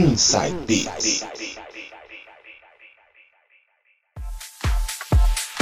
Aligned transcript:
Inside 0.00 0.56
Beats. 0.66 1.26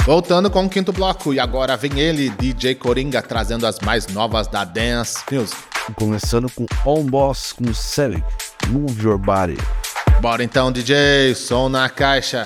Voltando 0.05 0.49
com 0.49 0.63
o 0.63 0.69
quinto 0.69 0.93
bloco, 0.93 1.33
e 1.33 1.39
agora 1.41 1.75
vem 1.75 1.99
ele, 1.99 2.29
DJ 2.29 2.75
Coringa, 2.75 3.21
trazendo 3.21 3.67
as 3.67 3.79
mais 3.79 4.07
novas 4.07 4.47
da 4.47 4.63
Dance 4.63 5.17
Music. 5.29 5.57
Começando 5.95 6.49
com 6.49 6.65
On 6.85 7.03
Boss 7.03 7.51
com 7.51 7.73
Celic, 7.73 8.23
Move 8.69 9.03
Your 9.03 9.17
Body. 9.17 9.57
Bora 10.21 10.41
então, 10.41 10.71
DJ, 10.71 11.35
som 11.35 11.67
na 11.67 11.89
caixa. 11.89 12.45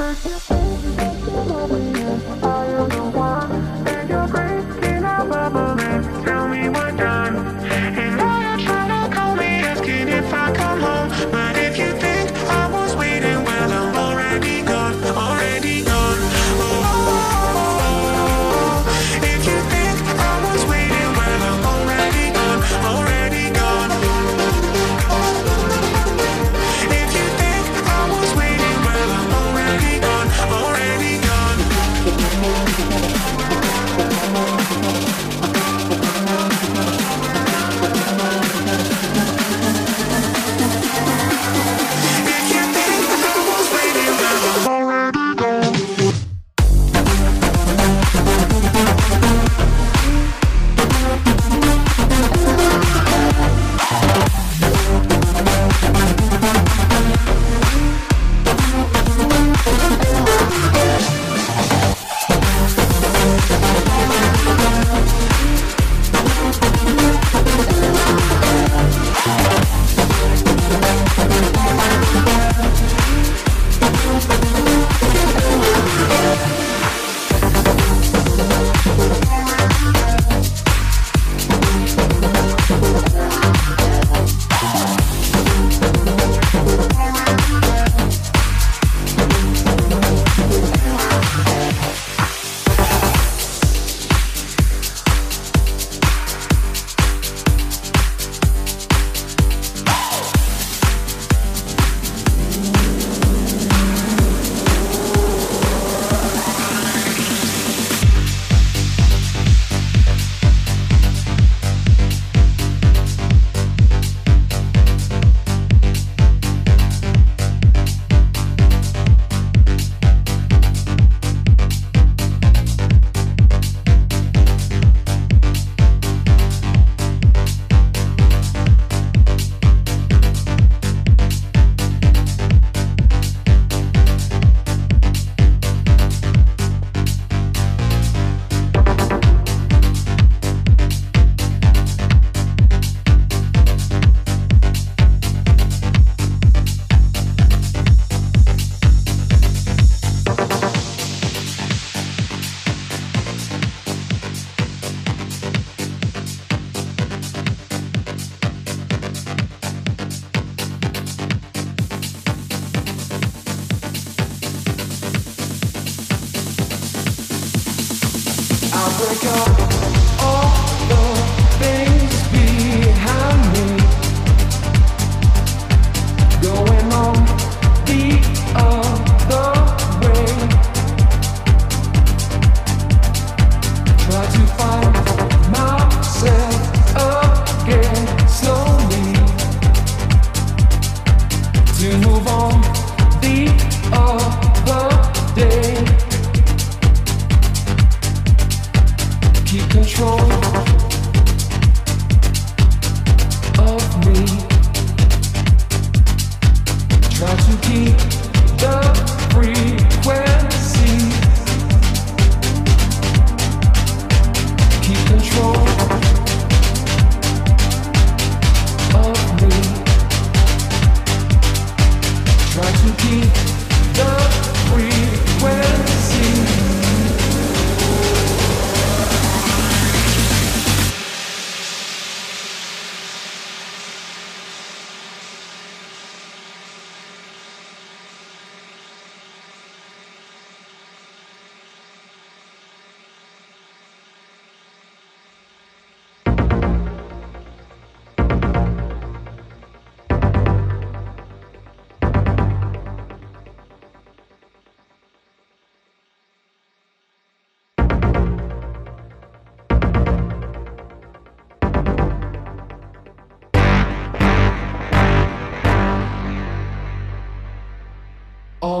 Perfect. 0.00 1.99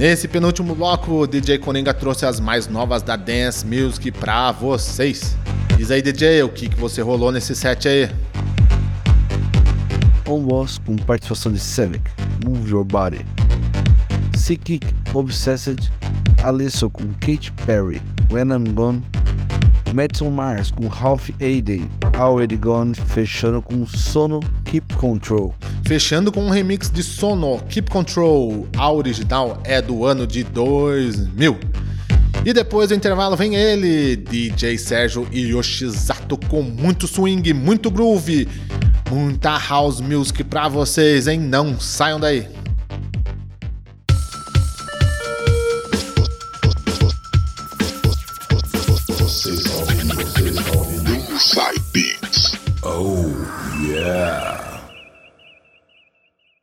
Nesse 0.00 0.26
penúltimo 0.26 0.74
bloco, 0.74 1.20
o 1.20 1.26
DJ 1.26 1.58
Coringa 1.58 1.94
trouxe 1.94 2.26
as 2.26 2.40
mais 2.40 2.66
novas 2.66 3.00
da 3.00 3.14
Dance 3.14 3.64
Music 3.64 4.10
pra 4.10 4.50
vocês. 4.50 5.36
Diz 5.76 5.92
aí, 5.92 6.02
DJ, 6.02 6.42
o 6.42 6.48
que, 6.48 6.68
que 6.68 6.76
você 6.76 7.00
rolou 7.00 7.30
nesse 7.30 7.54
set 7.54 7.86
aí? 7.86 8.10
On 10.28 10.42
Boss 10.42 10.78
com 10.84 10.96
participação 10.96 11.52
de 11.52 11.60
Sevic, 11.60 12.10
Move 12.44 12.72
Your 12.72 12.84
Body. 12.84 13.24
Psychic 14.32 14.84
Obsessed, 15.14 15.92
Alesso 16.42 16.90
com 16.90 17.04
Kate 17.20 17.52
Perry, 17.64 18.02
When 18.32 18.48
I'm 18.48 18.74
Gone. 18.74 19.02
Madison 19.94 20.28
Mars 20.28 20.72
com 20.72 20.88
Half 20.88 21.30
A 21.34 21.62
Day, 21.62 21.88
Already 22.18 22.56
Gone, 22.56 22.94
fechando 22.96 23.62
com 23.62 23.86
Sono 23.86 24.40
Keep 24.64 24.94
Control. 24.94 25.54
Fechando 25.86 26.32
com 26.32 26.44
um 26.44 26.50
remix 26.50 26.90
de 26.90 27.00
Sono 27.00 27.60
Keep 27.68 27.92
Control. 27.92 28.66
A 28.76 28.90
original 28.90 29.60
é 29.62 29.80
do 29.80 30.04
ano 30.04 30.26
de 30.26 30.42
2000. 30.42 31.56
E 32.44 32.52
depois 32.52 32.88
do 32.88 32.96
intervalo 32.96 33.36
vem 33.36 33.54
ele, 33.54 34.16
DJ 34.16 34.76
Sérgio 34.78 35.28
Yoshizato 35.32 36.36
com 36.48 36.60
muito 36.60 37.06
swing, 37.06 37.54
muito 37.54 37.88
groove, 37.88 38.48
muita 39.08 39.56
house 39.56 40.00
music 40.00 40.42
pra 40.42 40.66
vocês, 40.66 41.28
hein? 41.28 41.38
Não 41.38 41.78
saiam 41.78 42.18
daí. 42.18 42.48